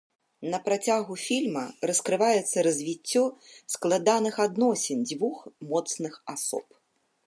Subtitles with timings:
[0.51, 3.23] На працягу фільма раскрываецца развіццё
[3.77, 5.37] складаных адносін дзвюх
[5.73, 6.67] моцных асоб.